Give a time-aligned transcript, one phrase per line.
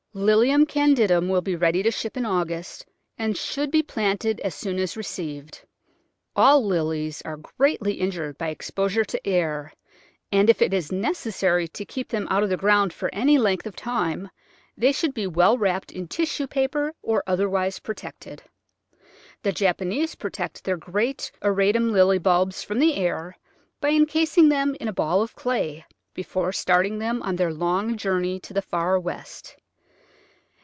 [0.13, 2.85] Lilium candidum will be ready to ship in August,
[3.17, 5.63] and should be planted as soon as received.
[6.35, 9.71] All Lilies are greatly injured by expos ure to air,
[10.29, 13.65] and if it is necessary to keep them out of the ground for any length
[13.65, 14.29] of time
[14.75, 18.43] they should be well wrapped in tissue paper, or otherwise protected.
[19.43, 23.37] The Japanese protect their great auratum Lily bulbs from the air
[23.79, 27.95] by encasing them in a ball of clay before start ing them on their long
[27.95, 29.55] journey to the far West.